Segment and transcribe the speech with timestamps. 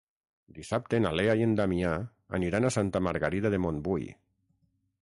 [0.59, 1.91] Dissabte na Lea i en Damià
[2.39, 4.13] aniran a Santa Margarida de Montbui.